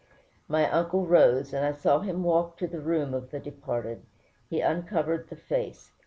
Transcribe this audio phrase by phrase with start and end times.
[0.47, 4.05] My uncle rose, and I saw him walk to the room of the departed one.
[4.49, 5.91] He uncovered the face.